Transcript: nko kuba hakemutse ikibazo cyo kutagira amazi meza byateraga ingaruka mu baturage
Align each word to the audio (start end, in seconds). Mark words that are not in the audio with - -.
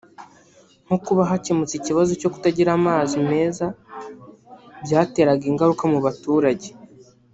nko 0.85 0.97
kuba 1.05 1.23
hakemutse 1.31 1.73
ikibazo 1.77 2.11
cyo 2.21 2.29
kutagira 2.33 2.69
amazi 2.79 3.15
meza 3.31 3.65
byateraga 4.85 5.43
ingaruka 5.51 5.83
mu 5.93 5.99
baturage 6.05 6.67